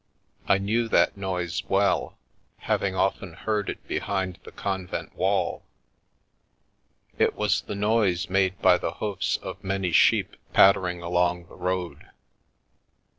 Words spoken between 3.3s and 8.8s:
heard it behind the convent wall— it was the noise made by